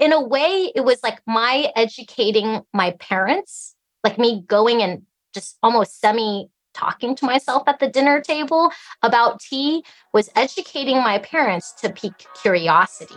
[0.00, 5.58] in a way, it was like my educating my parents, like me going and just
[5.62, 8.70] almost semi talking to myself at the dinner table
[9.02, 13.14] about tea was educating my parents to pique curiosity,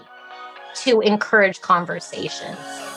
[0.76, 2.97] to encourage conversations.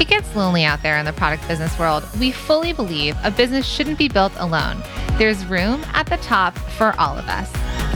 [0.00, 2.04] It gets lonely out there in the product business world.
[2.18, 4.82] We fully believe a business shouldn't be built alone.
[5.18, 7.50] There's room at the top for all of us.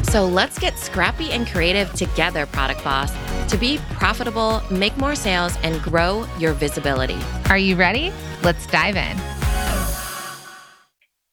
[0.08, 3.12] So let's get scrappy and creative together, Product Boss,
[3.50, 7.18] to be profitable, make more sales, and grow your visibility.
[7.50, 8.12] Are you ready?
[8.42, 9.16] Let's dive in.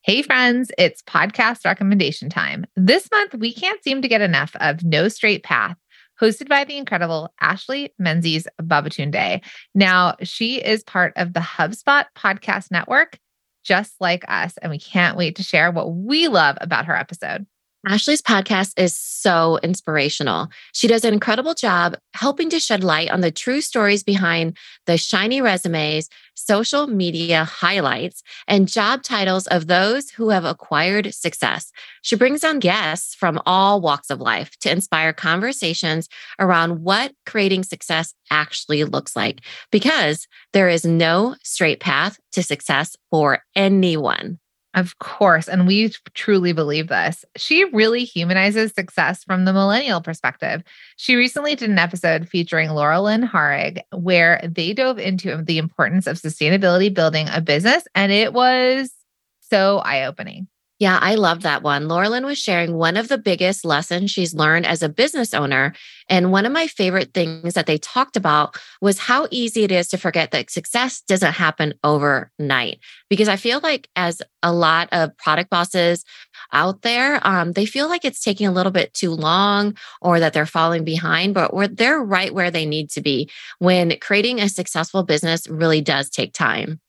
[0.02, 2.66] Hey, friends, it's podcast recommendation time.
[2.76, 5.76] This month, we can't seem to get enough of No Straight Path
[6.20, 9.42] hosted by the incredible Ashley Menzies Babatunde.
[9.74, 13.18] Now, she is part of the HubSpot podcast network,
[13.64, 17.46] just like us, and we can't wait to share what we love about her episode.
[17.88, 20.48] Ashley's podcast is so inspirational.
[20.72, 24.56] She does an incredible job helping to shed light on the true stories behind
[24.86, 31.70] the shiny resumes, social media highlights, and job titles of those who have acquired success.
[32.02, 36.08] She brings on guests from all walks of life to inspire conversations
[36.40, 42.96] around what creating success actually looks like, because there is no straight path to success
[43.12, 44.40] for anyone.
[44.76, 45.48] Of course.
[45.48, 47.24] And we truly believe this.
[47.36, 50.62] She really humanizes success from the millennial perspective.
[50.96, 56.06] She recently did an episode featuring Laurel Lynn Harig where they dove into the importance
[56.06, 57.84] of sustainability building a business.
[57.94, 58.92] And it was
[59.40, 60.46] so eye opening.
[60.78, 61.84] Yeah, I love that one.
[61.84, 65.72] Laurelyn was sharing one of the biggest lessons she's learned as a business owner.
[66.10, 69.88] And one of my favorite things that they talked about was how easy it is
[69.88, 72.80] to forget that success doesn't happen overnight.
[73.08, 76.04] Because I feel like, as a lot of product bosses
[76.52, 80.34] out there, um, they feel like it's taking a little bit too long or that
[80.34, 85.04] they're falling behind, but they're right where they need to be when creating a successful
[85.04, 86.80] business really does take time.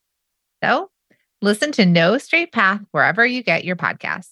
[0.61, 0.89] So,
[1.41, 4.31] Listen to No Straight Path wherever you get your podcasts.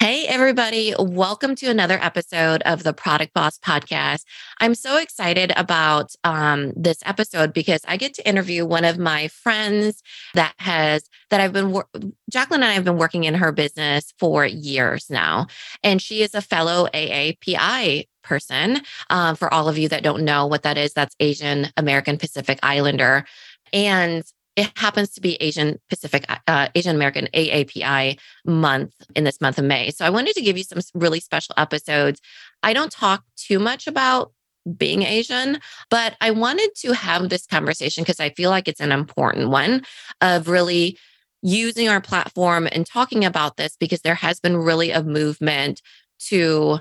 [0.00, 0.92] Hey, everybody.
[0.98, 4.24] Welcome to another episode of the Product Boss Podcast.
[4.58, 9.28] I'm so excited about um, this episode because I get to interview one of my
[9.28, 10.02] friends
[10.34, 11.80] that has, that I've been,
[12.28, 15.46] Jacqueline and I have been working in her business for years now.
[15.84, 18.80] And she is a fellow AAPI person.
[19.10, 22.58] Um, for all of you that don't know what that is, that's Asian American Pacific
[22.64, 23.24] Islander.
[23.72, 24.24] And
[24.58, 29.64] it happens to be Asian Pacific, uh, Asian American AAPI month in this month of
[29.64, 29.92] May.
[29.92, 32.20] So I wanted to give you some really special episodes.
[32.64, 34.32] I don't talk too much about
[34.76, 35.60] being Asian,
[35.90, 39.84] but I wanted to have this conversation because I feel like it's an important one
[40.20, 40.98] of really
[41.40, 45.82] using our platform and talking about this because there has been really a movement
[46.18, 46.80] to,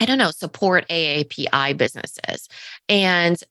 [0.00, 2.46] I don't know, support AAPI businesses.
[2.90, 3.42] And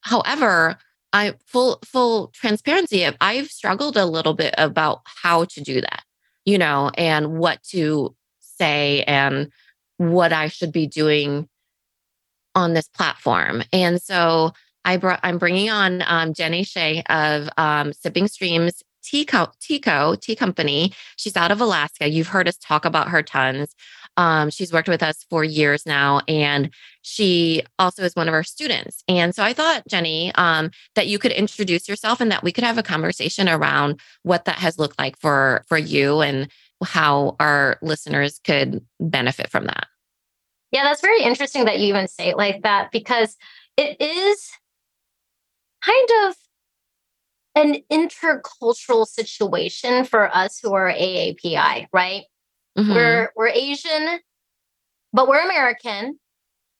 [0.00, 0.78] however,
[1.14, 3.06] I full full transparency.
[3.20, 6.02] I've struggled a little bit about how to do that,
[6.44, 9.50] you know, and what to say and
[9.96, 11.48] what I should be doing
[12.56, 13.62] on this platform.
[13.72, 14.52] And so
[14.84, 19.78] I brought I'm bringing on um, Jenny Tse of um, Sipping Streams Tea Co, Tea
[19.78, 20.92] Co, Tea Company.
[21.16, 22.10] She's out of Alaska.
[22.10, 23.76] You've heard us talk about her tons.
[24.16, 26.70] Um, she's worked with us for years now, and
[27.02, 29.02] she also is one of our students.
[29.08, 32.64] And so I thought, Jenny, um, that you could introduce yourself and that we could
[32.64, 36.48] have a conversation around what that has looked like for for you and
[36.82, 39.86] how our listeners could benefit from that.
[40.70, 43.36] Yeah, that's very interesting that you even say it like that because
[43.76, 44.50] it is
[45.84, 46.36] kind of
[47.54, 52.24] an intercultural situation for us who are AAPI, right?
[52.78, 52.92] Mm-hmm.
[52.92, 54.20] We're we're Asian,
[55.12, 56.18] but we're American.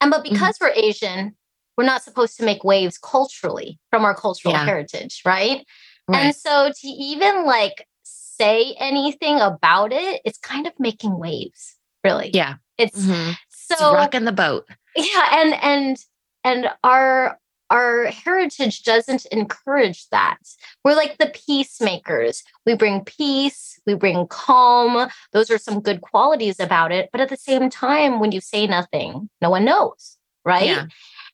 [0.01, 0.33] And but mm-hmm.
[0.33, 0.67] because mm-hmm.
[0.67, 1.37] we're Asian,
[1.77, 4.65] we're not supposed to make waves culturally from our cultural yeah.
[4.65, 5.65] heritage, right?
[6.09, 6.21] right?
[6.25, 12.31] And so to even like say anything about it, it's kind of making waves, really.
[12.33, 12.57] Yeah.
[12.79, 13.33] It's mm-hmm.
[13.49, 14.67] so it's rocking the boat.
[14.97, 15.97] Yeah, and and
[16.45, 17.39] and our
[17.71, 20.39] our heritage doesn't encourage that.
[20.85, 22.43] We're like the peacemakers.
[22.67, 25.09] We bring peace, we bring calm.
[25.33, 27.09] Those are some good qualities about it.
[27.11, 30.67] But at the same time, when you say nothing, no one knows, right?
[30.67, 30.87] Yeah.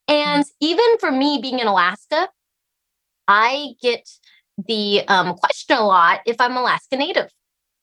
[0.09, 0.51] And mm-hmm.
[0.61, 2.29] even for me being in Alaska,
[3.29, 4.09] I get
[4.67, 7.31] the um, question a lot if I'm Alaska Native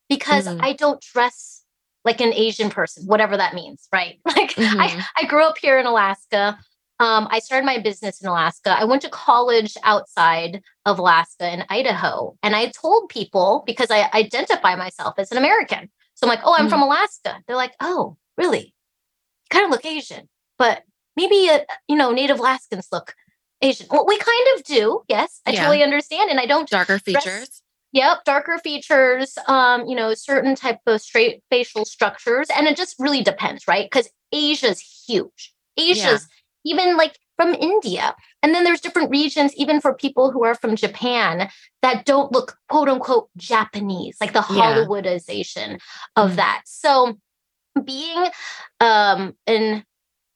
[0.10, 0.60] because Mhm.
[0.62, 1.64] I don't dress
[2.06, 4.20] like an Asian person, whatever that means, right?
[4.26, 4.80] Like Mhm.
[4.80, 6.58] I, I grew up here in Alaska.
[7.00, 8.76] Um, I started my business in Alaska.
[8.78, 12.36] I went to college outside of Alaska in Idaho.
[12.42, 15.90] And I told people because I identify myself as an American.
[16.16, 16.70] So I'm like, oh, I'm Mhm.
[16.72, 17.44] from Alaska.
[17.46, 18.74] They're like, oh, really?
[19.44, 20.28] You kind of look Asian,
[20.58, 20.84] but
[21.16, 23.14] maybe, uh, you know, Native Alaskans look
[23.62, 23.88] Asian.
[23.92, 25.04] Well, we kind of do.
[25.08, 25.60] Yes, I Yeah.
[25.62, 26.32] totally understand.
[26.32, 27.62] And I don't Darker dress- features.
[27.94, 32.96] Yep, darker features, um, you know, certain type of straight facial structures, and it just
[33.00, 33.86] really depends, right?
[33.90, 35.54] Because Asia's huge.
[35.78, 36.28] Asia's
[36.68, 40.76] even like from India, and then there's different regions, even for people who are from
[40.76, 41.50] Japan
[41.82, 44.84] that don't look quote unquote Japanese, like the Yeah.
[44.86, 45.80] Hollywoodization
[46.16, 46.36] of Mhm.
[46.36, 46.62] that.
[46.66, 47.18] So,
[47.84, 48.28] being
[48.80, 49.84] um, an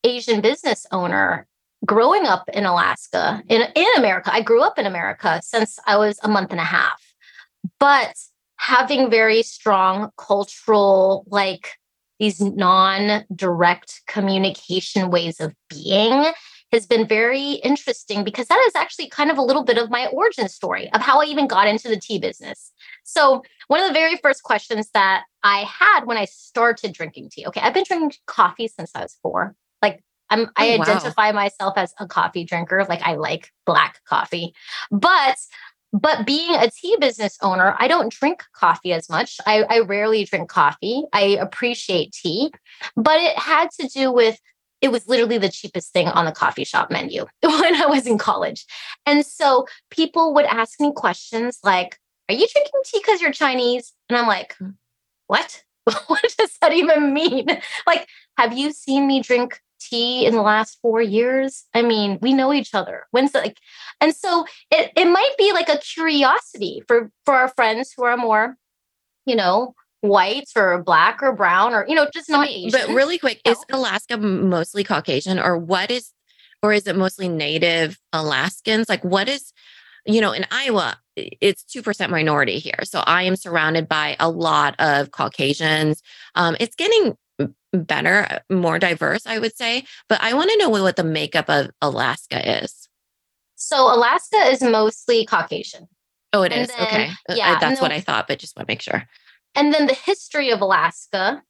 [0.03, 1.47] Asian business owner,
[1.85, 6.19] growing up in Alaska, in, in America, I grew up in America since I was
[6.23, 7.01] a month and a half,
[7.79, 8.13] but
[8.57, 11.77] having very strong cultural, like
[12.21, 16.31] these non direct communication ways of being
[16.71, 20.05] has been very interesting because that is actually kind of a little bit of my
[20.07, 22.71] origin story of how I even got into the tea business.
[23.03, 27.47] So, one of the very first questions that I had when I started drinking tea,
[27.47, 29.55] okay, I've been drinking coffee since I was four.
[29.81, 30.83] Like, I'm, I Oh, wow.
[30.83, 32.85] identify myself as a coffee drinker.
[32.87, 34.53] Like, I like black coffee,
[34.91, 35.37] but
[35.93, 39.39] but being a tea business owner, I don't drink coffee as much.
[39.45, 41.03] I, I rarely drink coffee.
[41.13, 42.51] I appreciate tea,
[42.95, 44.39] but it had to do with
[44.81, 48.17] it was literally the cheapest thing on the coffee shop menu when I was in
[48.17, 48.65] college.
[49.05, 51.99] And so people would ask me questions like,
[52.29, 53.93] Are you drinking tea because you're Chinese?
[54.09, 54.75] And I'm like, Mm.
[55.27, 55.63] What?
[56.07, 57.47] what does that even mean?
[57.87, 58.07] Like,
[58.37, 61.65] have you seen me drink tea in the last four years?
[61.73, 63.07] I mean, we know each other.
[63.11, 63.57] When's the, like,
[63.99, 68.17] and so it, it might be like a curiosity for for our friends who are
[68.17, 68.57] more,
[69.25, 72.71] you know, white or black or brown or you know, just not Asian.
[72.71, 76.11] But really quick, is Alaska mostly Caucasian or what is,
[76.61, 78.89] or is it mostly Native Alaskans?
[78.89, 79.53] Like, what is,
[80.05, 82.79] you know, in Iowa, it's 2% minority here.
[82.83, 86.01] So I am surrounded by a lot of Caucasians.
[86.35, 87.15] Um, it's getting
[87.73, 89.85] better, uh, more diverse, I would say.
[90.09, 92.87] But I want to know what the makeup of Alaska is.
[93.55, 95.87] so Alaska is mostly Caucasian.
[96.33, 96.67] Oh, it And is.
[96.69, 97.11] then- okay.
[97.29, 99.07] Uh, yeah, That's what I thought, but just want to make sure.
[99.53, 101.43] And then the history of Alaska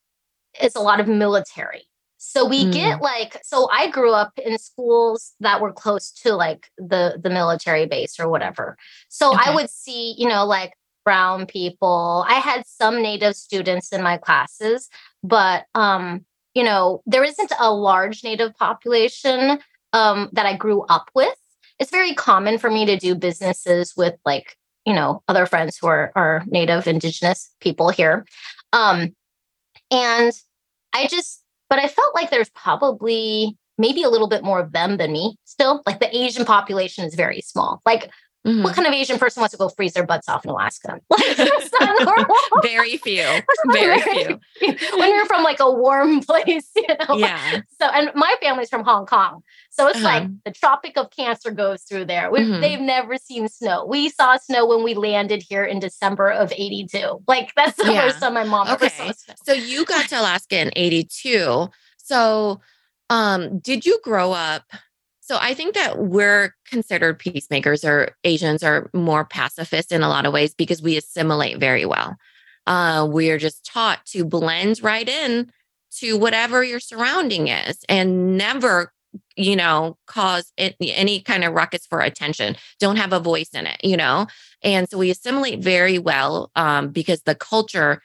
[0.61, 1.87] is a lot of military.
[2.17, 2.73] So we Mm.
[2.73, 7.29] get like so I grew up in schools that were close to like the the
[7.29, 8.77] military base or whatever.
[9.09, 9.49] So Okay.
[9.49, 10.73] I would see, you know, like
[11.05, 12.23] brown people.
[12.27, 14.87] I had some native students in my classes,
[15.23, 19.59] but um you know, there isn't a large native population
[19.93, 21.35] um that I grew up with.
[21.79, 25.87] It's very common for me to do businesses with like you know other friends who
[25.87, 28.25] are are native indigenous people here.
[28.73, 29.15] Um
[29.91, 30.33] and
[30.93, 34.97] i just but i felt like there's probably maybe a little bit more of them
[34.97, 35.81] than me still.
[35.85, 37.81] Like the asian population is very small.
[37.85, 38.09] Like
[38.45, 38.63] Mhm.
[38.63, 41.21] what kind of asian person wants to go freeze their butts off in alaska like
[41.37, 43.23] it's not normal Very few.
[43.71, 44.39] Very few.
[44.97, 47.61] when you're from like a warm place you know Yeah.
[47.79, 50.31] so and my family's from hong kong so it's like Uh-huh.
[50.45, 52.61] the tropic of cancer goes through there Mhm.
[52.61, 57.21] they've never seen snow we saw snow when we landed here in december of 82
[57.27, 58.01] like that's the Yeah.
[58.01, 59.13] first time my mom ever saw Okay.
[59.13, 61.69] snow So you got to Alaska in 82.
[61.97, 62.59] So
[63.11, 64.63] um did you grow up
[65.31, 70.25] so I think that we're considered peacemakers or Asians are more pacifist in a lot
[70.25, 72.17] of ways because we assimilate very well.
[72.67, 75.49] Uh we're just taught to blend right in
[75.99, 78.91] to whatever your surrounding is and never
[79.37, 82.57] you know cause it, any kind of ruckus for attention.
[82.81, 84.27] Don't have a voice in it you know?
[84.61, 88.01] And so we assimilate very well um, because the culture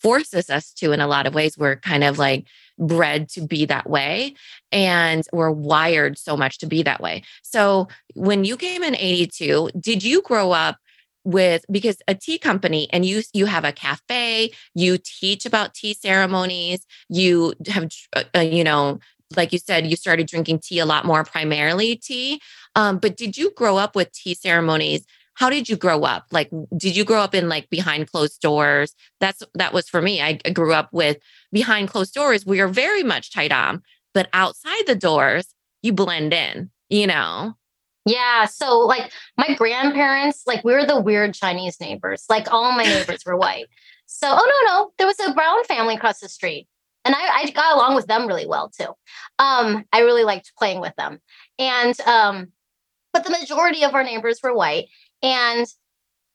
[0.00, 1.58] forces us to in a lot of ways.
[1.58, 2.46] We're kind of like
[2.80, 4.34] bred to be that way
[4.72, 7.22] and we're wired so much to be that way.
[7.42, 10.78] So when you came in 82 did you grow up
[11.22, 15.92] with because a tea company and you you have a cafe you teach about tea
[15.92, 17.90] ceremonies you have
[18.34, 18.98] uh, you know
[19.36, 22.40] like you said you started drinking tea a lot more primarily tea.
[22.74, 25.06] Um, but did you grow up with tea ceremonies
[25.40, 26.26] how did you grow up?
[26.30, 28.94] Like did you grow up in like behind closed doors?
[29.20, 30.20] That's that was for me.
[30.20, 31.16] I grew up with
[31.50, 33.82] behind closed doors we are very much tight on
[34.12, 37.54] but outside the doors you blend in you know?
[38.04, 42.24] Yeah so like my grandparents like we were the weird chinese neighbors.
[42.28, 43.66] Like all my neighbors were white.
[44.06, 46.68] So oh no no there was a brown family across the street
[47.06, 48.92] and I, I got along with them really well too.
[49.38, 51.18] Um i really liked playing with them.
[51.58, 52.52] And um
[53.12, 54.86] but the majority of our neighbors were white.
[55.22, 55.66] And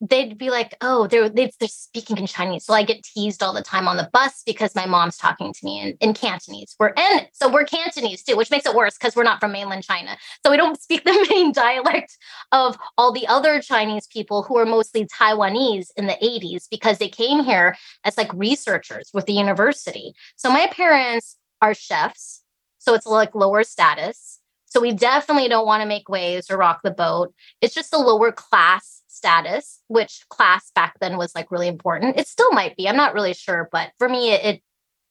[0.00, 2.64] they'd be like, oh, they're they're speaking in Chinese.
[2.64, 5.64] So I get teased all the time on the bus because my mom's talking to
[5.64, 6.76] me in, in Cantonese.
[6.78, 9.84] We're in, so we're Cantonese too, which makes it worse because we're not from mainland
[9.84, 10.16] China.
[10.44, 12.16] So we don't speak the main dialect
[12.52, 17.08] of all the other Chinese people who are mostly Taiwanese in the 80s because they
[17.08, 20.14] came here as like researchers with the university.
[20.36, 22.42] So my parents are chefs.
[22.78, 24.40] So it's like lower status.
[24.66, 27.32] So we definitely don't want to make waves or rock the boat.
[27.60, 32.18] It's just a lower class status, which class back then was like really important.
[32.18, 32.88] It still might be.
[32.88, 34.62] I'm not really sure, but for me, it, it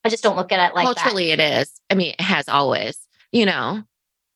[0.04, 1.40] I just don't look at it like culturally that.
[1.40, 1.80] it is.
[1.90, 2.98] I mean, it has always,
[3.32, 3.82] you know.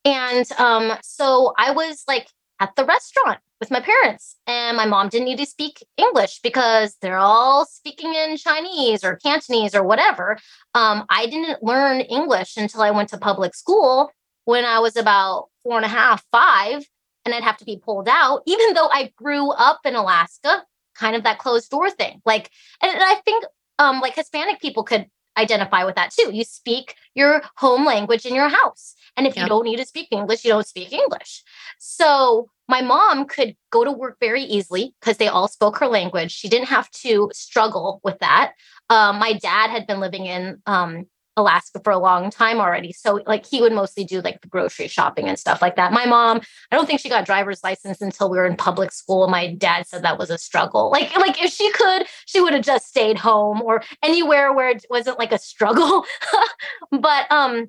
[0.04, 5.10] And um, so I was like at the restaurant with my parents, and my mom
[5.10, 10.38] didn't need to speak English because they're all speaking in Chinese or Cantonese or whatever.
[10.74, 14.10] Um, I didn't learn English until I went to public school
[14.50, 16.84] when I was about four and a half, five
[17.24, 20.64] and I'd have to be pulled out, even though I grew up in Alaska,
[20.96, 22.20] kind of that closed door thing.
[22.26, 22.50] Like,
[22.82, 23.44] and I think
[23.78, 25.06] um, like Hispanic people could
[25.38, 26.30] identify with that too.
[26.32, 28.96] You speak your home language in your house.
[29.16, 31.44] And if you don't need to speak English, you don't speak English.
[31.78, 36.32] So my mom could go to work very easily because they all spoke her language.
[36.32, 38.54] She didn't have to struggle with that.
[38.88, 41.06] Um, my dad had been living in um,
[41.40, 42.92] Alaska for a long time already.
[42.92, 45.92] So like he would mostly do like the grocery shopping and stuff like that.
[45.92, 49.28] My mom, I don't think she got driver's license until we were in public school.
[49.28, 50.90] My dad said that was a struggle.
[50.90, 54.84] Like like if she could, she would have just stayed home or anywhere where it
[54.90, 56.04] wasn't like a struggle.
[56.90, 57.68] but um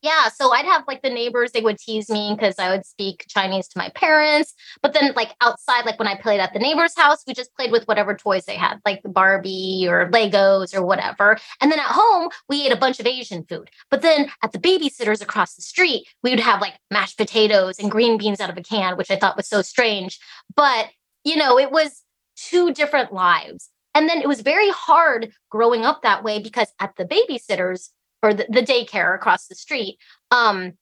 [0.00, 3.24] yeah, so I'd have like the neighbors, they would tease me because I would speak
[3.28, 4.54] Chinese to my parents.
[4.80, 7.72] But then, like outside, like when I played at the neighbor's house, we just played
[7.72, 11.36] with whatever toys they had, like the Barbie or Legos or whatever.
[11.60, 13.70] And then at home, we ate a bunch of Asian food.
[13.90, 17.90] But then at the babysitters across the street, we would have like mashed potatoes and
[17.90, 20.20] green beans out of a can, which I thought was so strange.
[20.54, 20.90] But,
[21.24, 22.02] you know, it was
[22.36, 23.70] two different lives.
[23.94, 27.88] And then it was very hard growing up that way because at the babysitters,
[28.22, 29.98] or the, the daycare across the street,
[30.30, 30.72] um,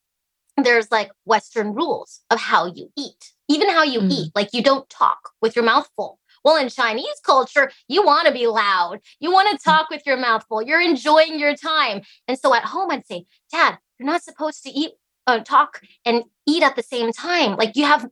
[0.57, 4.11] there's like Western rules of how you eat, even how you mm.
[4.11, 4.31] eat.
[4.35, 6.19] Like you don't talk with your mouth full.
[6.43, 8.99] Well, in Chinese culture, you want to be loud.
[9.19, 9.63] You want to mm.
[9.63, 10.61] talk with your mouth full.
[10.61, 12.01] You're enjoying your time.
[12.27, 14.91] And so at home, I'd say, Dad, you're not supposed to eat,
[15.27, 17.55] uh, talk and eat at the same time.
[17.55, 18.07] Like you have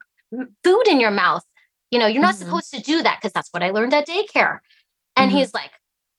[0.64, 1.44] food in your mouth.
[1.92, 2.46] You know, you're not mm-hmm.
[2.46, 4.60] supposed to do that because that's what I learned at daycare.
[5.16, 5.38] And mm-hmm.
[5.38, 5.72] he's like,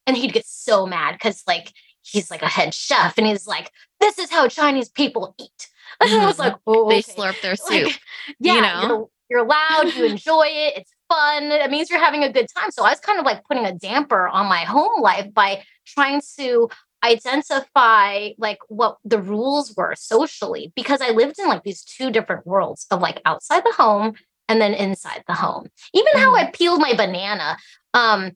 [0.07, 1.71] and he'd get so mad because like
[2.09, 5.69] he's like a head chef and he's like, this is how Chinese people eat.
[5.99, 7.69] And I was like, oh, they slurp their soup.
[7.85, 7.99] Like,
[8.39, 9.09] yeah, you know?
[9.29, 11.45] you're, you're loud, you enjoy it, it's fun.
[11.45, 12.69] It means you're having a good time.
[12.71, 16.21] So I was kind of like putting a damper on my home life by trying
[16.37, 16.69] to
[17.03, 22.45] identify like what the rules were socially because I lived in like these two different
[22.45, 24.13] worlds of like outside the home
[24.47, 25.67] and then inside the home.
[25.93, 26.19] Even mm.
[26.19, 27.57] how I peeled my banana.
[27.93, 28.31] Um,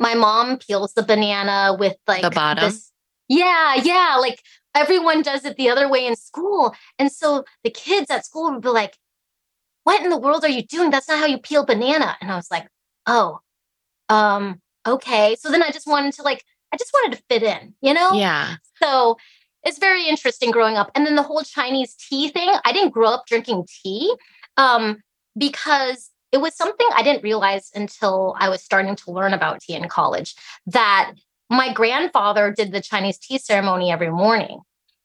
[0.00, 2.64] my mom peels the banana with like the bottom.
[2.64, 2.91] This,
[3.28, 4.16] yeah, yeah.
[4.20, 4.42] Like
[4.74, 6.74] everyone does it the other way in school.
[6.98, 8.96] And so the kids at school would be like,
[9.84, 10.90] what in the world are you doing?
[10.90, 12.16] That's not how you peel banana.
[12.20, 12.68] And I was like,
[13.06, 13.40] oh,
[14.08, 15.36] um, okay.
[15.38, 18.12] So then I just wanted to like, I just wanted to fit in, you know?
[18.12, 18.56] Yeah.
[18.82, 19.16] So
[19.64, 20.90] it's very interesting growing up.
[20.94, 24.14] And then the whole Chinese tea thing, I didn't grow up drinking tea
[24.56, 25.02] um,
[25.36, 29.74] because it was something I didn't realize until I was starting to learn about tea
[29.74, 30.34] in college
[30.66, 31.12] that
[31.52, 34.60] my grandfather did the Chinese tea ceremony every morning.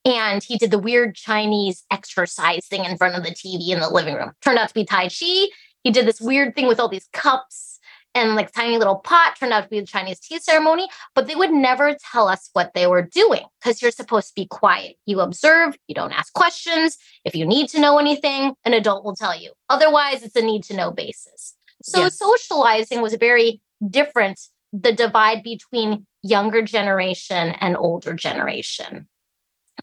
[0.06, 3.90] And he did the weird Chinese exercise thing in front of the TV in the
[3.90, 4.32] living room.
[4.42, 5.48] Turned out to be Tai Chi.
[5.84, 7.80] He did this weird thing with all these cups
[8.16, 9.36] and like tiny little pot.
[9.38, 12.74] Turned out to be the Chinese tea ceremony, but they would never tell us what
[12.74, 14.96] they were doing because you're supposed to be quiet.
[15.06, 16.98] You observe, you don't ask questions.
[17.26, 19.52] If you need to know anything, an adult will tell you.
[19.70, 21.56] Otherwise, it's a need to know basis.
[21.84, 22.18] So yes.
[22.18, 24.40] socializing was very different
[24.74, 29.08] the divide between younger generation and older generation.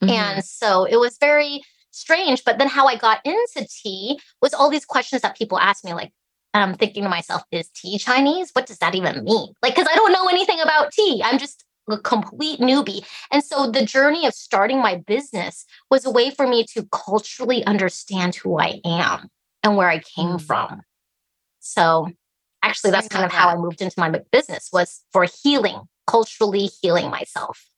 [0.02, 0.10] Mm-hmm.
[0.10, 2.44] And so it was very strange.
[2.44, 5.94] But then how I got into tea was all these questions that people asked me,
[5.94, 6.12] like,
[6.52, 8.50] and I'm thinking to myself, is tea Chinese?
[8.52, 9.48] What does that even mean?
[9.62, 11.22] Like, because I don't know anything about tea.
[11.24, 13.04] I'm just a complete newbie.
[13.30, 17.64] And so the journey of starting my business was a way for me to culturally
[17.64, 19.28] understand who I am
[19.62, 20.46] and where I came mm-hmm.
[20.46, 20.82] from.
[21.60, 22.10] So
[22.64, 27.10] actually that's kind of how I moved into my business was for healing, culturally healing
[27.10, 27.68] myself.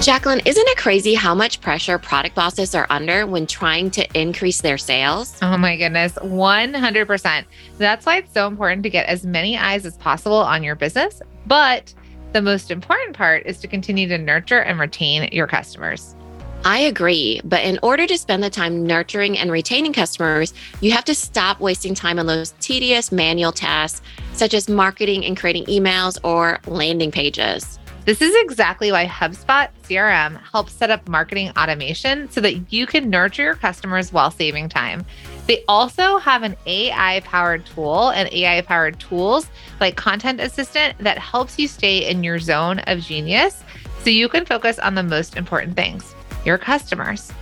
[0.00, 4.62] Jacqueline, isn't it crazy how much pressure product bosses are under when trying to increase
[4.62, 5.36] their sales?
[5.42, 7.44] Oh my goodness, 100%.
[7.76, 11.20] That's why it's so important to get as many eyes as possible on your business.
[11.46, 11.92] But
[12.32, 16.16] the most important part is to continue to nurture and retain your customers.
[16.64, 17.40] I agree.
[17.42, 20.52] But in order to spend the time nurturing and retaining customers,
[20.82, 24.02] you have to stop wasting time on those tedious manual tasks,
[24.34, 27.78] such as marketing and creating emails or landing pages.
[28.04, 33.08] This is exactly why HubSpot CRM helps set up marketing automation so that you can
[33.08, 35.06] nurture your customers while saving time.
[35.46, 39.48] They also have an AI powered tool and AI powered tools
[39.80, 43.62] like Content Assistant that helps you stay in your zone of genius
[44.02, 46.14] so you can focus on the most important things
[46.44, 47.32] your customers.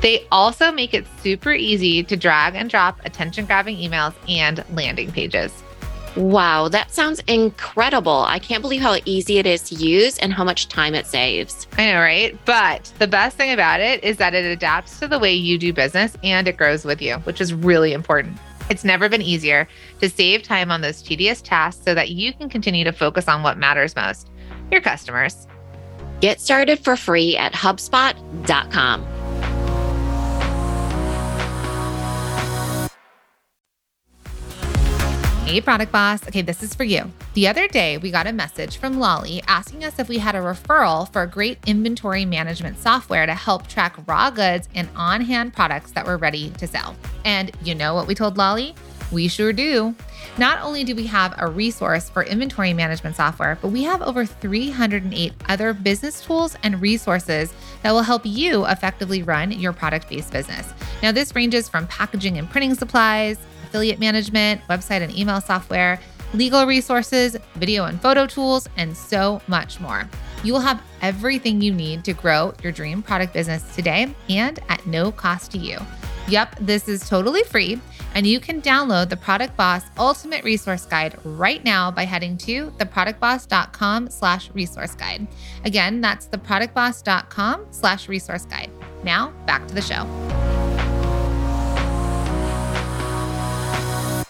[0.00, 5.12] They also make it super easy to drag and drop attention grabbing emails and landing
[5.12, 5.52] pages.
[6.16, 8.24] Wow, that sounds incredible.
[8.26, 11.66] I can't believe how easy it is to use and how much time it saves.
[11.76, 12.38] I know, right?
[12.46, 15.74] But the best thing about it is that it adapts to the way you do
[15.74, 18.38] business and it grows with you, which is really important.
[18.70, 19.68] It's never been easier
[20.00, 23.42] to save time on those tedious tasks so that you can continue to focus on
[23.42, 24.30] what matters most
[24.70, 25.46] your customers.
[26.20, 29.06] Get started for free at HubSpot.com.
[35.46, 36.26] Hey, product boss.
[36.26, 37.08] Okay, this is for you.
[37.34, 40.40] The other day, we got a message from Lolly asking us if we had a
[40.40, 45.54] referral for a great inventory management software to help track raw goods and on hand
[45.54, 46.96] products that were ready to sell.
[47.24, 48.74] And you know what we told Lolly?
[49.12, 49.94] We sure do.
[50.38, 54.26] Not only do we have a resource for inventory management software, but we have over
[54.26, 60.32] 308 other business tools and resources that will help you effectively run your product based
[60.32, 60.72] business.
[61.02, 66.00] Now, this ranges from packaging and printing supplies affiliate management, website and email software,
[66.34, 70.08] legal resources, video and photo tools, and so much more.
[70.42, 74.86] You will have everything you need to grow your dream product business today and at
[74.86, 75.78] no cost to you.
[76.28, 77.80] Yep, this is totally free,
[78.16, 82.70] and you can download the Product Boss Ultimate Resource Guide right now by heading to
[82.78, 85.26] theproductboss.com slash resource guide.
[85.66, 88.70] Again, that's theproductboss.com slash resource guide.
[89.04, 90.06] Now, back to the show.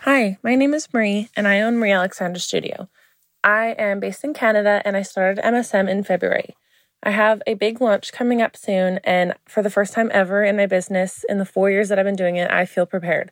[0.01, 2.89] Hi, my name is Marie, and I own Marie Alexander Studio.
[3.45, 6.57] I am based in Canada, and I started MSM in February.
[7.05, 10.57] I have a big launch coming up soon, and for the first time ever in
[10.57, 13.31] my business, in the four years that I've been doing it, I feel prepared.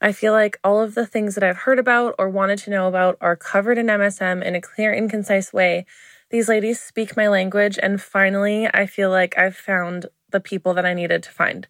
[0.00, 2.86] I feel like all of the things that I've heard about or wanted to know
[2.86, 5.86] about are covered in MSM in a clear and concise way.
[6.30, 10.84] These ladies speak my language, and finally, I feel like I've found the people that
[10.84, 11.66] I needed to find.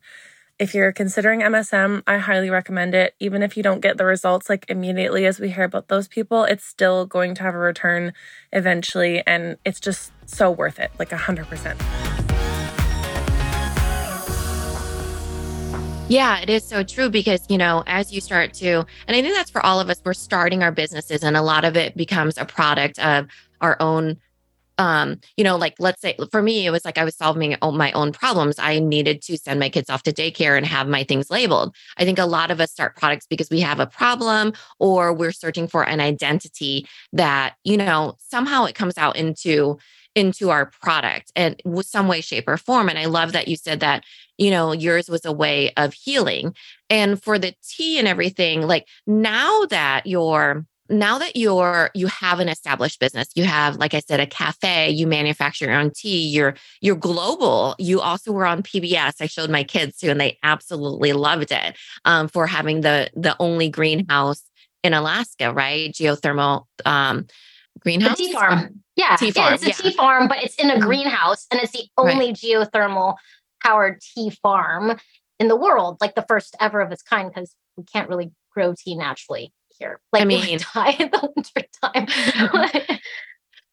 [0.58, 3.14] If you're considering MSM, I highly recommend it.
[3.20, 6.44] Even if you don't get the results like immediately as we hear about those people,
[6.44, 8.14] it's still going to have a return
[8.52, 9.22] eventually.
[9.26, 12.25] And it's just so worth it, like 100%.
[16.08, 19.34] Yeah, it is so true because, you know, as you start to, and I think
[19.34, 22.38] that's for all of us, we're starting our businesses and a lot of it becomes
[22.38, 23.26] a product of
[23.60, 24.18] our own
[24.78, 27.92] um, you know, like let's say for me, it was like I was solving my
[27.92, 28.56] own problems.
[28.58, 31.74] I needed to send my kids off to daycare and have my things labeled.
[31.96, 35.32] I think a lot of us start products because we have a problem or we're
[35.32, 39.78] searching for an identity that, you know, somehow it comes out into
[40.16, 43.78] into our product and some way shape or form and i love that you said
[43.80, 44.02] that
[44.38, 46.54] you know yours was a way of healing.
[46.88, 52.38] And for the tea and everything like now that you're now that you're you have
[52.38, 56.28] an established business you have like i said a cafe you manufacture your own tea
[56.28, 57.74] you're you're global.
[57.78, 61.76] You also were on pbs i showed my kids too and they absolutely loved it
[62.04, 64.42] um, for having the the only greenhouse
[64.84, 65.92] in alaska right?
[65.92, 67.26] Geothermal um,
[67.86, 69.48] greenhouse the tea farm yeah tea farm.
[69.48, 69.72] yeah it's a yeah.
[69.72, 70.82] tea farm but it's in a mm-hmm.
[70.82, 72.34] greenhouse and it's the only right.
[72.34, 73.16] geothermal
[73.62, 74.98] powered tea farm
[75.38, 78.74] in the world like the first ever of its kind because we can't really grow
[78.76, 80.00] tea naturally here.
[80.12, 82.98] Like I mean, die in the winter time.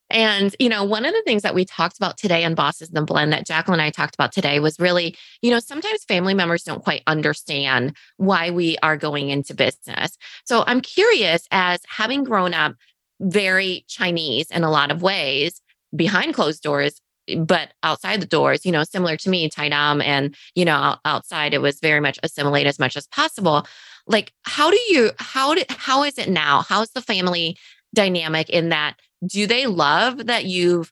[0.10, 2.94] And, you know, one of the things that we talked about today on Bosses in
[2.94, 6.36] the Blend that Jacqueline and I talked about today was really, you know, sometimes family
[6.36, 10.16] members don't quite understand why we are going into business.
[10.46, 12.76] So I'm curious, as having grown up
[13.20, 15.62] very Chinese in a lot of ways
[15.96, 17.00] behind closed doors,
[17.38, 21.62] but outside the doors, you know, similar to me, Taidam, and, you know, outside, it
[21.62, 23.66] was very much assimilate as much as possible.
[24.08, 26.64] Like how do you how did how is it now?
[26.68, 27.58] How's the family
[27.96, 28.96] dynamic in that?
[29.26, 30.92] Do they love that you've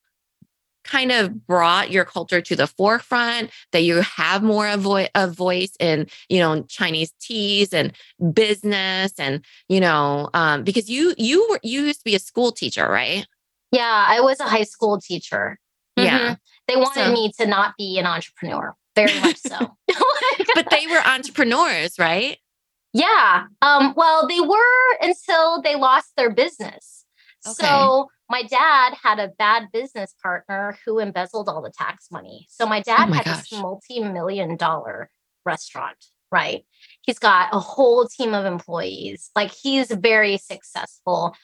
[0.91, 5.71] kind of brought your culture to the forefront that you have more of a voice
[5.79, 7.93] in you know chinese teas and
[8.33, 12.51] business and you know um, because you you were you used to be a school
[12.51, 13.25] teacher right
[13.71, 15.57] yeah i was a high school teacher
[15.95, 16.33] yeah mm-hmm.
[16.67, 19.57] they wanted so, me to not be an entrepreneur very much so
[20.55, 22.37] but they were entrepreneurs right
[22.93, 23.45] yeah.
[23.61, 27.00] Um, well, they were until they lost their business.
[27.45, 27.65] Okay.
[27.65, 32.47] So my dad had a bad business partner who embezzled all the tax money.
[32.49, 33.49] So my dad Oh my had gosh.
[33.49, 35.09] this multi-million dollar
[35.45, 35.97] restaurant,
[36.31, 36.65] right?
[37.01, 39.31] He's got a whole team of employees.
[39.35, 41.35] Like he's very successful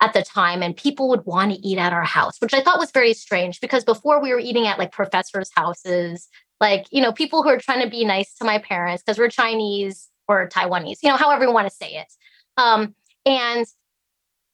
[0.00, 2.78] at the time and people would want to eat at our house, which I thought
[2.78, 6.28] was very strange because before we were eating at like professors' houses,
[6.60, 9.28] like, you know, people who are trying to be nice to my parents because we're
[9.28, 12.12] Chinese or Taiwanese, you know, however you want to say it.
[12.56, 13.66] Um, and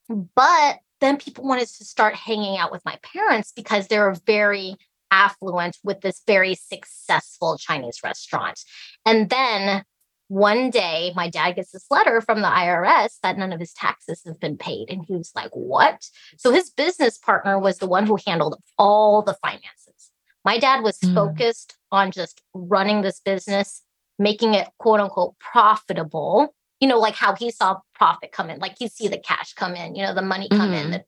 [0.08, 4.76] but then people wanted to start hanging out with my parents because they were very
[5.10, 8.60] affluent with this very successful Chinese restaurant.
[9.04, 9.84] And then
[10.28, 14.22] one day, my dad gets this letter from the IRS that none of his taxes
[14.26, 14.90] have been paid.
[14.90, 16.08] And he was like, What?
[16.38, 20.10] So his business partner was the one who handled all the finances.
[20.44, 21.14] My dad was Mm.
[21.14, 23.82] focused on just running this business,
[24.18, 26.54] making it quote unquote profitable.
[26.80, 29.74] You know, like how he saw profit come in, like he'd see the cash come
[29.74, 30.88] in, you know, the money come in.
[30.88, 30.92] Mhm.
[30.92, 31.04] The,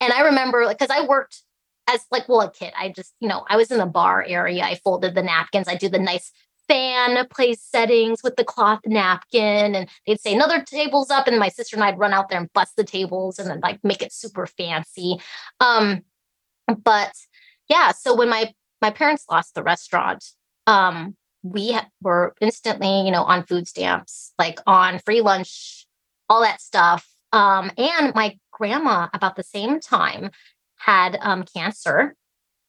[0.00, 1.42] and I remember, like, because I worked
[1.88, 4.62] as like, well, a kid, I just, you know, I was in the bar area.
[4.64, 5.68] I folded the napkins.
[5.68, 6.30] I do the nice
[6.68, 9.74] fan place settings with the cloth napkin.
[9.74, 11.26] And they'd say another table's up.
[11.26, 13.80] And my sister and I'd run out there and bust the tables and then like
[13.82, 15.20] make it super fancy.
[15.58, 16.02] Um,
[16.84, 17.12] but
[17.68, 20.24] yeah, so when my my parents lost the restaurant,
[20.66, 25.86] um, we were instantly, you know, on food stamps, like on free lunch,
[26.28, 27.08] all that stuff.
[27.32, 30.30] Um, and my grandma, about the same time,
[30.76, 32.14] had um, cancer,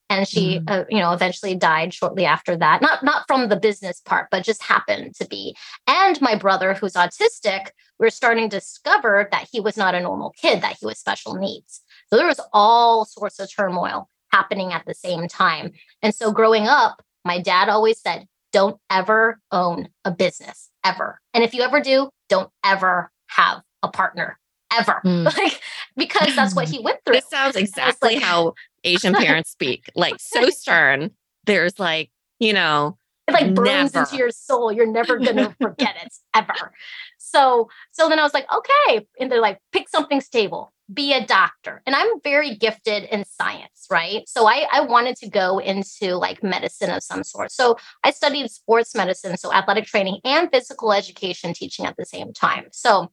[0.09, 0.69] and she, Mm.
[0.69, 2.81] uh, you know, eventually died shortly after that.
[2.81, 5.55] Not not from the business part, but just happened to be.
[5.87, 10.01] And my brother, who's autistic, we are starting to discover that he was not a
[10.01, 11.81] normal kid; that he was special needs.
[12.09, 15.71] So there was all sorts of turmoil happening at the same time.
[16.01, 21.19] And so growing up, my dad always said, don't ever own a business ever.
[21.33, 24.37] And if you ever do, don't ever have a partner
[24.73, 24.99] ever.
[25.03, 25.23] Hmm.
[25.37, 25.59] Like
[25.95, 27.15] because that's what he went through.
[27.15, 29.89] This sounds exactly like- how Asian parents speak.
[29.95, 31.11] Like so stern.
[31.45, 33.99] There's like, you know, it like burns Never.
[34.05, 34.71] into your soul.
[34.71, 36.73] You're never gonna forget it ever.
[37.17, 39.07] So so then I was like, okay.
[39.19, 41.81] And they're like, pick something stable, be a doctor.
[41.85, 44.27] And I'm very gifted in science, right?
[44.27, 47.51] So I, I wanted to go into like medicine of some sort.
[47.51, 52.33] So I studied sports medicine, so athletic training and physical education teaching at the same
[52.33, 52.65] time.
[52.71, 53.11] So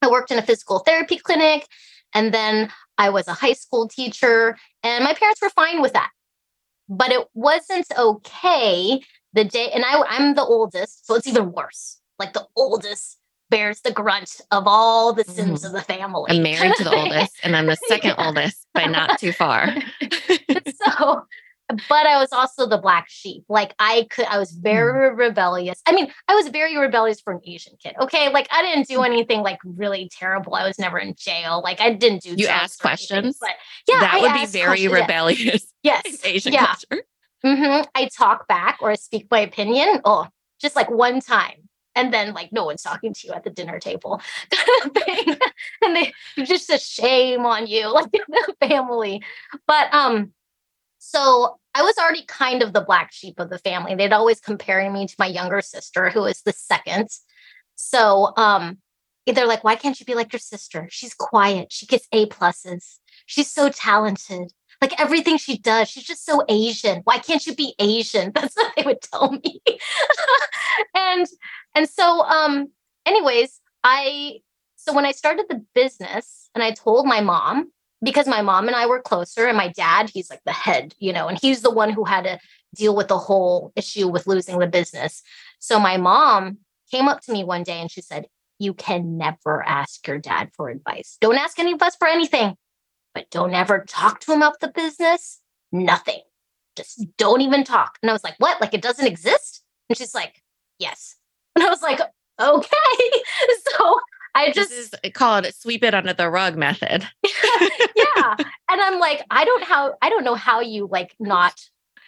[0.00, 1.66] I worked in a physical therapy clinic
[2.14, 6.10] and then I was a high school teacher, and my parents were fine with that.
[6.88, 9.00] But it wasn't okay
[9.32, 12.00] the day, and I, I'm the oldest, so it's even worse.
[12.18, 13.18] Like the oldest
[13.52, 15.66] bears the grunt of all the sins Mhm.
[15.66, 16.30] of the family.
[16.32, 18.26] I'm married to the oldest and I'm the second Yeah.
[18.26, 19.68] oldest by not too far.
[20.84, 21.22] so
[21.88, 23.44] but I was also the black sheep.
[23.48, 25.16] Like I could, I was very Hmm.
[25.16, 25.80] rebellious.
[25.86, 27.94] I mean, I was very rebellious for an Asian kid.
[28.00, 28.30] Okay.
[28.30, 30.54] Like I didn't do anything like really terrible.
[30.54, 31.62] I was never in jail.
[31.64, 33.38] Like I didn't do You asked questions?
[33.40, 33.50] But
[33.88, 34.92] yeah, that I would be very questions.
[34.92, 36.24] Rebellious Yes.
[36.24, 36.66] Asian yeah.
[36.66, 37.04] culture.
[37.44, 40.00] hmm I talk back or I speak my opinion.
[40.04, 40.26] Oh,
[40.60, 41.68] just like one time.
[41.94, 44.20] And then like no one's talking to you at the dinner table
[45.82, 46.12] and they
[46.44, 49.22] just a shame on you, like the family.
[49.66, 50.32] But um,
[50.98, 53.94] so I was already kind of the black sheep of the family.
[53.94, 57.08] They'd always comparing me to my younger sister, who is the second.
[57.74, 58.78] So um,
[59.26, 60.88] they're like, why can't you be like your sister?
[60.90, 61.72] She's quiet.
[61.72, 62.98] She gets A pluses.
[63.26, 64.52] She's so talented
[64.82, 68.72] like everything she does she's just so asian why can't you be asian that's what
[68.76, 69.60] they would tell me
[70.94, 71.26] and
[71.74, 72.68] and so um
[73.06, 74.38] anyways i
[74.76, 77.70] so when i started the business and i told my mom
[78.02, 81.12] because my mom and i were closer and my dad he's like the head you
[81.12, 82.38] know and he's the one who had to
[82.74, 85.22] deal with the whole issue with losing the business
[85.58, 86.58] so my mom
[86.90, 88.26] came up to me one day and she said
[88.58, 92.56] you can never ask your dad for advice don't ask any of us for anything
[93.14, 95.40] but don't ever talk to him about the business.
[95.70, 96.20] Nothing.
[96.76, 97.98] Just don't even talk.
[98.02, 98.60] And I was like, what?
[98.60, 99.62] Like it doesn't exist?
[99.88, 100.42] And she's like,
[100.78, 101.16] yes.
[101.62, 102.00] And I was like,
[102.40, 103.22] okay.
[103.78, 104.00] So
[104.34, 107.06] I just, this is called sweep it under the rug method.
[107.24, 108.36] yeah.
[108.70, 111.60] And I'm like, I don't how I don't know how you like not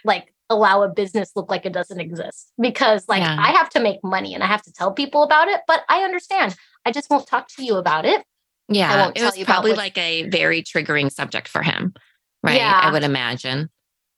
[0.04, 3.36] like allow a business look like it doesn't exist because like Yeah.
[3.38, 6.02] I have to make money and I have to tell people about it, but I
[6.02, 6.56] understand.
[6.84, 8.24] I just won't talk to you about it.
[8.68, 9.04] Yeah.
[9.04, 11.94] won't It tell was you probably like a very triggering subject for him.
[12.42, 12.56] Right.
[12.56, 12.80] Yeah.
[12.82, 13.70] I would imagine.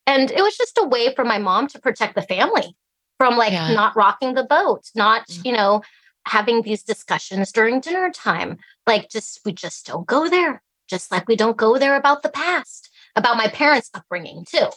[0.06, 2.76] And it was just a way for my mom to protect the family
[3.18, 3.72] from like Yeah.
[3.72, 5.44] not rocking the boat, not, Mm.
[5.44, 5.82] you know,
[6.26, 8.58] having these discussions during dinner time.
[8.86, 10.62] Like just we just don't go there.
[10.88, 14.68] Just like we don't go there about the past, about my parents' upbringing too.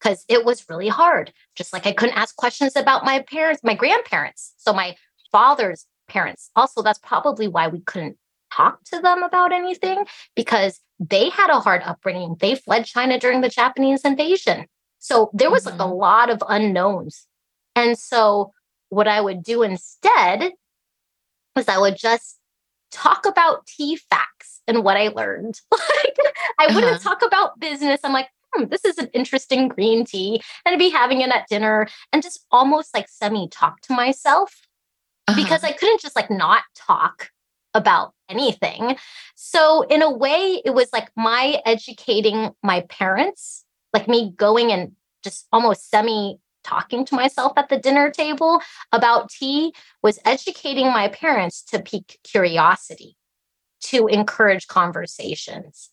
[0.00, 1.32] Cause it was really hard.
[1.56, 4.54] Just like I couldn't ask questions about my parents, my grandparents.
[4.58, 4.96] So my
[5.32, 6.50] father's parents.
[6.56, 8.16] Also, that's probably why we couldn't
[8.52, 12.36] talk to them about anything because they had a hard upbringing.
[12.40, 14.66] They fled China during the Japanese invasion.
[14.98, 15.78] So there was mm-hmm.
[15.78, 16.00] like a mm-hmm.
[16.00, 17.26] lot of unknowns.
[17.78, 18.52] And so
[18.88, 20.50] what I would do instead
[21.54, 22.38] was I would just
[22.90, 25.60] talk about tea facts and what I learned.
[25.70, 26.16] like
[26.58, 26.98] I wouldn't uh-huh.
[26.98, 28.00] talk about business.
[28.02, 30.42] I'm like, hmm, this is an interesting green tea.
[30.64, 34.66] And I'd be having it at dinner and just almost like semi talk to myself
[35.28, 35.40] uh-huh.
[35.40, 37.30] because I couldn't just like not talk
[37.74, 38.96] about anything.
[39.36, 44.92] So, in a way, it was like my educating my parents, like me going and
[45.22, 48.60] just almost semi talking to myself at the dinner table
[48.92, 53.16] about tea was educating my parents to pique curiosity,
[53.80, 55.90] to encourage conversations.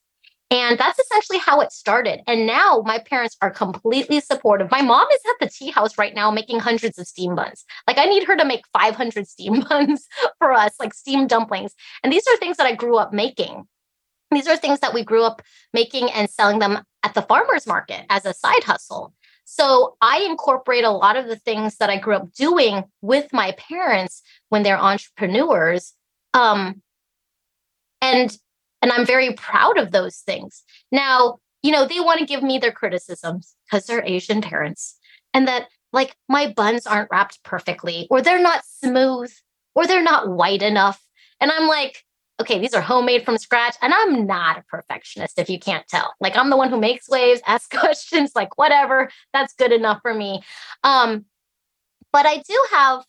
[0.52, 2.22] And that's essentially how it started.
[2.28, 4.70] And now my parents are completely supportive.
[4.70, 7.66] My mom is at the tea house right now making hundreds of steam buns.
[7.88, 10.08] Like I need her to make 500 steam buns
[10.38, 11.74] for us, like steam dumplings.
[12.04, 13.64] And these are things that I grew up making.
[14.32, 15.42] These are things that we grew up
[15.74, 19.14] making and selling them at the farmers market as a side hustle.
[19.46, 23.54] So I incorporate a lot of the things that I grew up doing with my
[23.54, 25.94] parents when they're entrepreneurs.
[26.34, 26.82] Um,
[28.02, 28.38] and
[28.82, 30.64] and I'm very proud of those things.
[30.92, 34.98] Now, you know, they want to give me their criticisms because they're Asian parents
[35.34, 39.32] and that like my buns aren't wrapped perfectly or they're not smooth
[39.74, 41.02] or they're not white enough.
[41.40, 42.04] And I'm like,
[42.40, 43.76] okay, these are homemade from scratch.
[43.82, 46.14] And I'm not a perfectionist if you can't tell.
[46.20, 50.14] Like I'm the one who makes waves, asks questions, like whatever, that's good enough for
[50.14, 50.44] me.
[50.84, 51.26] Um,
[52.12, 53.04] but I do have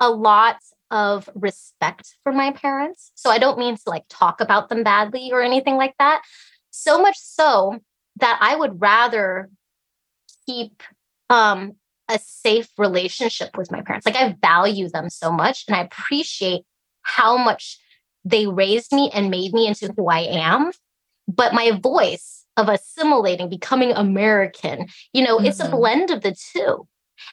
[0.00, 0.56] a lot
[0.90, 3.12] of respect for my parents.
[3.14, 6.22] So I don't mean to like talk about them badly or anything like that.
[6.70, 7.78] So much so
[8.16, 9.50] that I would rather
[10.46, 10.82] keep
[11.28, 11.74] um,
[12.08, 14.06] a safe relationship with my parents.
[14.06, 16.62] Like I value them so much and I appreciate
[17.02, 17.78] how much
[18.24, 20.72] they raised me and made me into who I am.
[21.26, 25.46] But my voice of assimilating, becoming American, you know, mm-hmm.
[25.46, 25.76] it's a mm-hmm.
[25.76, 26.86] blend of the two.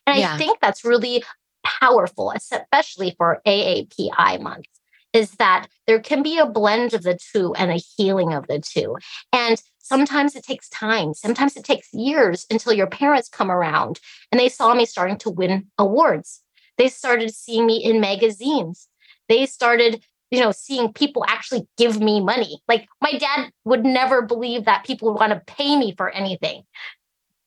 [0.05, 0.33] And yeah.
[0.33, 1.23] I think that's really
[1.63, 4.65] powerful, especially for AAPI month,
[5.13, 8.59] is that there can be a blend of the two and a healing of the
[8.59, 8.97] two.
[9.33, 13.99] And sometimes it takes time, sometimes it takes years until your parents come around
[14.31, 16.41] and they saw me starting to win awards.
[16.77, 18.87] They started seeing me in magazines.
[19.29, 22.59] They started you know, seeing people actually give me money.
[22.67, 26.63] Like my dad would never believe that people would want to pay me for anything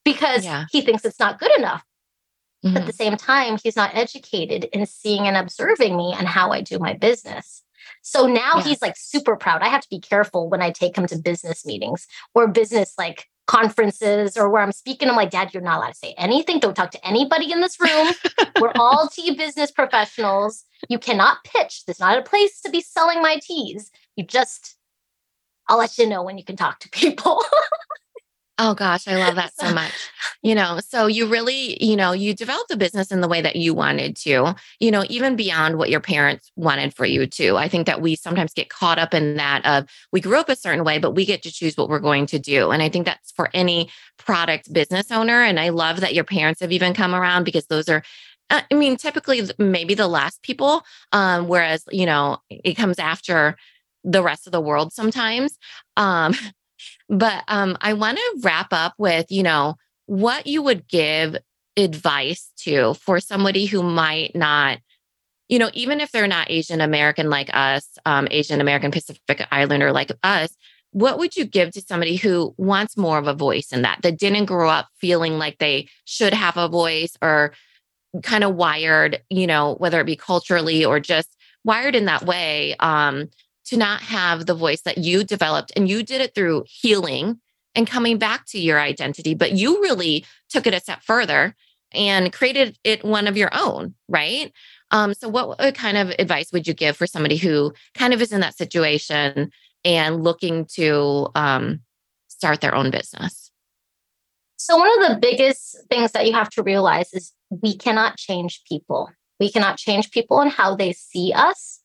[0.05, 0.67] because yeah.
[0.71, 1.85] he thinks it's not good enough.
[2.65, 2.77] Mm-hmm.
[2.77, 6.61] At the same time, he's not educated in seeing and observing me and how I
[6.61, 7.63] do my business.
[8.03, 8.63] So now yeah.
[8.65, 9.63] he's like super proud.
[9.63, 13.27] I have to be careful when I take him to business meetings or business like
[13.49, 15.09] conferences or where I'm speaking.
[15.09, 16.61] I'm like, Dad, you're not allowed to say anything.
[16.61, 18.13] Don't talk to anybody in this room.
[18.61, 20.65] We're all tea business professionals.
[20.89, 21.85] You cannot pitch.
[21.87, 23.91] There's not a place to be selling my teas.
[24.17, 24.77] You just,
[25.69, 27.43] I'll let you know when you can talk to people.
[28.61, 29.93] Oh gosh, I love that so much.
[30.43, 33.55] You know, so you really, you know, you developed the business in the way that
[33.55, 37.57] you wanted to, you know, even beyond what your parents wanted for you to.
[37.57, 40.57] I think that we sometimes get caught up in that of we grew up a
[40.57, 42.71] certain way, but we get to choose what we're going to do.
[42.73, 45.43] And I think that's for any product business owner.
[45.43, 48.03] And I love that your parents have even come around because those are
[48.51, 53.57] uh, I mean, typically maybe the last people, um, whereas, you know, it comes after
[54.05, 55.59] the rest of the world sometimes.
[55.97, 56.35] Um,
[57.09, 61.37] but um, I want to wrap up with, you know, what you would give
[61.77, 64.79] advice to for somebody who might not,
[65.49, 69.93] you know, even if they're not Asian American like us, um, Asian American Pacific Islander
[69.93, 70.55] like us,
[70.91, 74.19] what would you give to somebody who wants more of a voice in that, that
[74.19, 77.53] didn't grow up feeling like they should have a voice or
[78.23, 82.75] kind of wired, you know, whether it be culturally or just wired in that way?
[82.81, 83.29] Um,
[83.69, 87.39] to not have the voice that you developed and you did it through healing
[87.75, 91.55] and coming back to your identity, but you really took it a step further
[91.93, 94.53] and created it one of your own, right?
[94.91, 98.33] Um, so, what kind of advice would you give for somebody who kind of is
[98.33, 99.51] in that situation
[99.85, 101.81] and looking to um,
[102.29, 103.51] start their own business?
[104.57, 108.63] So, one of the biggest things that you have to realize is we cannot change
[108.67, 109.11] people.
[109.39, 111.81] We cannot change people and how they see us.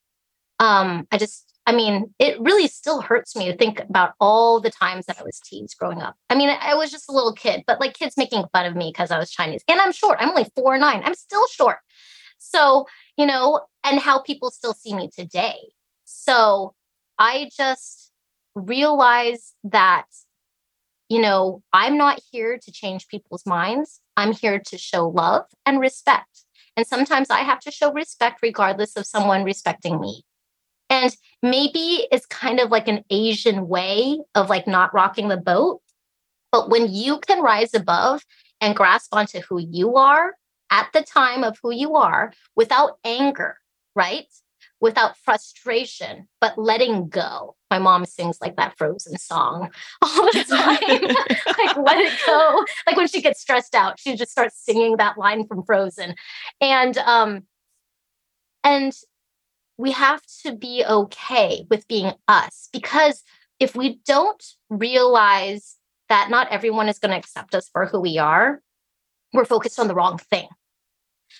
[0.59, 4.69] Um, I just I mean, it really still hurts me to think about all the
[4.69, 6.15] times that I was teased growing up.
[6.29, 8.91] I mean, I was just a little kid, but like kids making fun of me
[8.93, 9.63] because I was Chinese.
[9.69, 10.17] And I'm short.
[10.19, 11.01] I'm only four nine.
[11.05, 11.77] I'm still short.
[12.37, 12.85] So,
[13.17, 15.55] you know, and how people still see me today.
[16.03, 16.73] So
[17.17, 18.11] I just
[18.55, 20.05] realize that,
[21.07, 24.01] you know, I'm not here to change people's minds.
[24.17, 26.43] I'm here to show love and respect.
[26.75, 30.23] And sometimes I have to show respect regardless of someone respecting me.
[30.89, 35.81] And maybe it's kind of like an Asian way of like not rocking the boat.
[36.51, 38.23] But when you can rise above
[38.61, 40.35] and grasp onto who you are
[40.71, 43.57] at the time of who you are without anger,
[43.95, 44.25] right?
[44.79, 47.55] Without frustration, but letting go.
[47.69, 49.69] My mom sings like that frozen song
[50.01, 51.01] all the time.
[51.67, 52.65] like, let it go.
[52.87, 56.15] Like when she gets stressed out, she just starts singing that line from Frozen.
[56.61, 57.43] And um,
[58.63, 58.93] and
[59.77, 63.23] we have to be okay with being us because
[63.59, 65.77] if we don't realize
[66.09, 68.61] that not everyone is going to accept us for who we are,
[69.33, 70.47] we're focused on the wrong thing.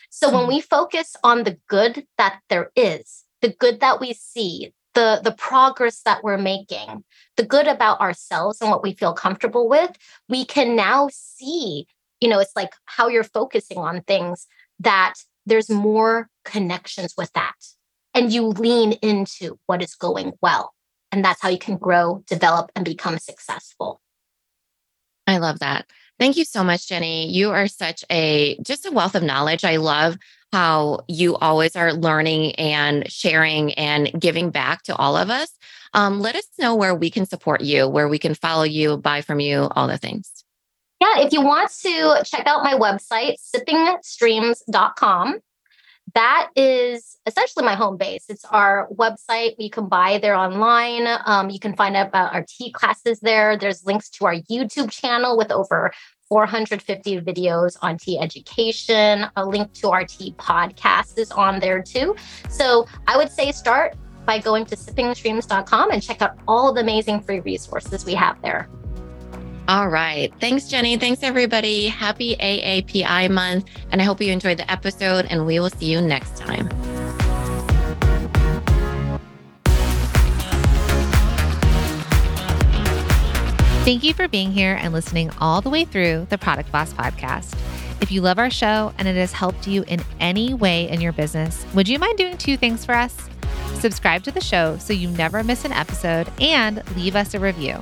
[0.10, 0.50] So when mm-hmm.
[0.50, 5.32] we focus on the good that there is, the good that we see, the the
[5.32, 7.04] progress that we're making,
[7.36, 9.92] the good about ourselves and what we feel comfortable with,
[10.30, 11.88] we can now see,
[12.20, 14.48] you know, it's like how you're focusing on things
[14.80, 15.16] that
[15.46, 17.56] there's more connections with that.
[18.14, 20.74] And you lean into what is going well.
[21.12, 24.02] And that's how you can grow, develop, and become successful.
[25.28, 25.86] I love that.
[26.20, 27.32] Thank you so much, Jenny.
[27.32, 29.64] You are such a just a wealth of knowledge.
[29.64, 30.18] I love
[30.52, 35.50] how you always are learning and sharing and giving back to all of us.
[35.94, 39.22] Um, let us know where we can support you, where we can follow you, buy
[39.22, 40.44] from you, all the things.
[41.02, 45.40] Yeah, if you want to check out my website, sippingstreams.com,
[46.16, 48.26] that is essentially my home base.
[48.30, 49.56] It's our website.
[49.58, 51.08] You can buy there online.
[51.26, 53.58] Um, you can find out about our tea classes there.
[53.58, 55.92] There's links to our YouTube channel with over
[56.30, 59.26] 450 videos on tea education.
[59.36, 62.16] A link to our tea podcast is on there too.
[62.50, 63.96] So I would say start
[64.26, 68.70] by going to sippingstreams.com and check out all the amazing free resources we have there.
[69.68, 70.34] All right.
[70.42, 70.98] Thanks, Jenny.
[70.98, 71.88] Thanks, everybody.
[71.88, 73.66] Happy AAPI month.
[73.92, 76.70] And I hope you enjoyed the episode, and we will see you next time.
[83.86, 87.54] Thank you for being here and listening all the way through the Product Boss podcast.
[88.02, 91.12] If you love our show and it has helped you in any way in your
[91.14, 93.30] business, would you mind doing two things for us?
[93.76, 97.82] Subscribe to the show so you never miss an episode and leave us a review.